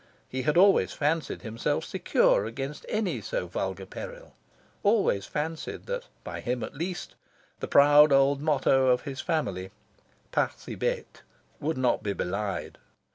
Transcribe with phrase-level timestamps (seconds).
[0.27, 4.33] He had always fancied himself secure against any so vulgar peril;
[4.81, 7.13] always fancied that by him at least,
[7.59, 9.69] the proud old motto of his family
[10.31, 11.21] "Pas si bete"
[11.59, 12.79] would not be belied.